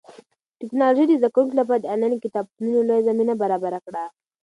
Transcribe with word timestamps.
ټیکنالوژي 0.59 1.05
د 1.07 1.13
زده 1.21 1.29
کوونکو 1.35 1.59
لپاره 1.59 1.79
د 1.81 1.85
انلاین 1.93 2.23
کتابتونونو 2.25 2.81
لویه 2.89 3.05
زمینه 3.09 3.33
برابره 3.41 3.79
کړه. 3.85 4.03